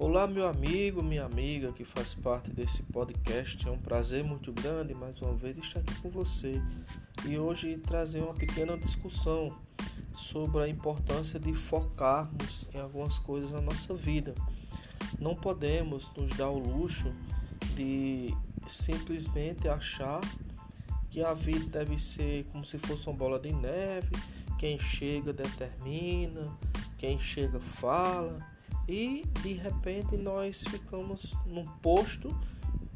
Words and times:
Olá, 0.00 0.28
meu 0.28 0.46
amigo, 0.46 1.02
minha 1.02 1.24
amiga 1.24 1.72
que 1.72 1.82
faz 1.82 2.14
parte 2.14 2.52
desse 2.52 2.84
podcast. 2.84 3.66
É 3.66 3.70
um 3.72 3.80
prazer 3.80 4.22
muito 4.22 4.52
grande 4.52 4.94
mais 4.94 5.20
uma 5.20 5.34
vez 5.34 5.58
estar 5.58 5.80
aqui 5.80 5.92
com 5.96 6.08
você 6.08 6.62
e 7.26 7.36
hoje 7.36 7.76
trazer 7.78 8.20
uma 8.20 8.32
pequena 8.32 8.78
discussão 8.78 9.58
sobre 10.14 10.62
a 10.62 10.68
importância 10.68 11.40
de 11.40 11.52
focarmos 11.52 12.68
em 12.72 12.78
algumas 12.78 13.18
coisas 13.18 13.50
na 13.50 13.60
nossa 13.60 13.92
vida. 13.92 14.36
Não 15.18 15.34
podemos 15.34 16.12
nos 16.16 16.30
dar 16.36 16.48
o 16.48 16.60
luxo 16.60 17.12
de 17.74 18.32
simplesmente 18.68 19.68
achar 19.68 20.20
que 21.10 21.24
a 21.24 21.34
vida 21.34 21.66
deve 21.80 21.98
ser 21.98 22.44
como 22.52 22.64
se 22.64 22.78
fosse 22.78 23.08
uma 23.08 23.16
bola 23.16 23.40
de 23.40 23.52
neve, 23.52 24.12
quem 24.60 24.78
chega 24.78 25.32
determina, 25.32 26.56
quem 26.96 27.18
chega 27.18 27.58
fala 27.58 28.57
e 28.88 29.24
de 29.42 29.52
repente 29.52 30.16
nós 30.16 30.64
ficamos 30.66 31.36
num 31.46 31.66
posto 31.66 32.34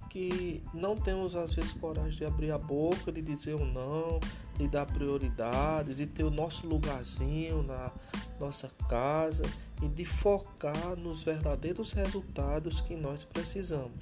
que 0.08 0.62
não 0.74 0.96
temos 0.96 1.36
às 1.36 1.54
vezes 1.54 1.72
coragem 1.72 2.18
de 2.18 2.24
abrir 2.24 2.50
a 2.50 2.58
boca, 2.58 3.10
de 3.10 3.22
dizer 3.22 3.54
um 3.54 3.64
não, 3.64 4.20
de 4.58 4.68
dar 4.68 4.84
prioridades, 4.86 6.00
e 6.00 6.06
ter 6.06 6.24
o 6.24 6.30
nosso 6.30 6.66
lugarzinho 6.66 7.62
na 7.62 7.90
nossa 8.38 8.70
casa 8.88 9.42
e 9.80 9.88
de 9.88 10.04
focar 10.04 10.96
nos 10.96 11.22
verdadeiros 11.22 11.92
resultados 11.92 12.80
que 12.80 12.94
nós 12.94 13.24
precisamos. 13.24 13.98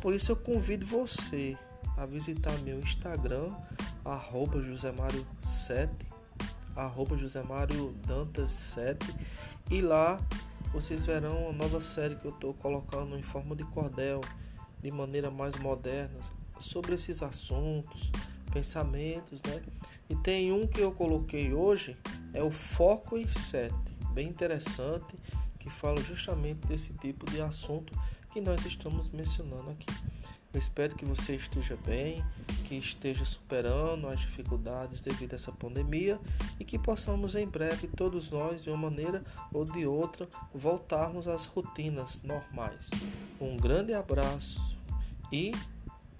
Por 0.00 0.14
isso 0.14 0.30
eu 0.30 0.36
convido 0.36 0.86
você 0.86 1.56
a 1.96 2.06
visitar 2.06 2.56
meu 2.58 2.78
Instagram, 2.78 3.52
arroba 4.04 4.60
josemário7, 4.60 5.90
arroba 6.76 7.16
josemário 7.16 7.92
dantas 8.06 8.52
7 8.52 8.98
e 9.70 9.80
lá 9.80 10.20
vocês 10.74 11.06
verão 11.06 11.50
a 11.50 11.52
nova 11.52 11.80
série 11.80 12.16
que 12.16 12.24
eu 12.24 12.32
estou 12.32 12.52
colocando 12.52 13.16
em 13.16 13.22
forma 13.22 13.54
de 13.54 13.62
cordel, 13.62 14.20
de 14.82 14.90
maneira 14.90 15.30
mais 15.30 15.54
moderna, 15.54 16.18
sobre 16.58 16.96
esses 16.96 17.22
assuntos, 17.22 18.10
pensamentos, 18.52 19.40
né? 19.42 19.62
E 20.10 20.16
tem 20.16 20.50
um 20.50 20.66
que 20.66 20.80
eu 20.80 20.90
coloquei 20.90 21.54
hoje, 21.54 21.96
é 22.32 22.42
o 22.42 22.50
Foco 22.50 23.16
em 23.16 23.28
7, 23.28 23.72
bem 24.10 24.28
interessante, 24.28 25.14
que 25.60 25.70
fala 25.70 26.00
justamente 26.02 26.66
desse 26.66 26.92
tipo 26.94 27.24
de 27.30 27.40
assunto 27.40 27.96
que 28.32 28.40
nós 28.40 28.66
estamos 28.66 29.08
mencionando 29.10 29.70
aqui. 29.70 29.86
Eu 30.54 30.58
espero 30.58 30.94
que 30.94 31.04
você 31.04 31.34
esteja 31.34 31.76
bem, 31.84 32.24
que 32.64 32.76
esteja 32.76 33.24
superando 33.24 34.06
as 34.06 34.20
dificuldades 34.20 35.00
devido 35.00 35.32
a 35.32 35.34
essa 35.34 35.50
pandemia 35.50 36.20
e 36.60 36.64
que 36.64 36.78
possamos 36.78 37.34
em 37.34 37.44
breve, 37.44 37.88
todos 37.88 38.30
nós, 38.30 38.62
de 38.62 38.70
uma 38.70 38.76
maneira 38.76 39.24
ou 39.52 39.64
de 39.64 39.84
outra, 39.84 40.28
voltarmos 40.54 41.26
às 41.26 41.44
rotinas 41.46 42.20
normais. 42.22 42.88
Um 43.40 43.56
grande 43.56 43.94
abraço 43.94 44.78
e, 45.32 45.50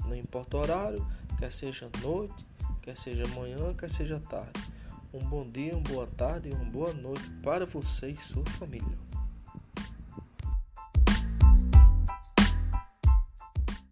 não 0.05 0.17
importa 0.17 0.57
o 0.57 0.61
horário, 0.61 1.07
quer 1.39 1.53
seja 1.53 1.89
noite, 2.03 2.45
quer 2.83 2.99
seja 2.99 3.29
manhã, 3.29 3.73
quer 3.73 3.89
seja 3.89 4.19
tarde. 4.19 4.61
Um 5.13 5.21
bom 5.21 5.49
dia, 5.49 5.77
uma 5.77 5.89
boa 5.89 6.09
tarde 6.09 6.49
e 6.49 6.53
uma 6.53 6.65
boa 6.65 6.93
noite 6.93 7.31
para 7.41 7.65
você 7.65 8.11
e 8.11 8.17
sua 8.17 8.45
família. 8.47 9.14